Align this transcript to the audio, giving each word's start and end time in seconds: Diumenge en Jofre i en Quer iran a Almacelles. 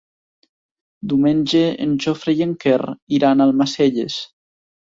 Diumenge 1.11 1.61
en 1.85 1.93
Jofre 2.07 2.35
i 2.39 2.41
en 2.47 2.57
Quer 2.65 2.81
iran 3.19 3.47
a 3.47 3.49
Almacelles. 3.51 4.21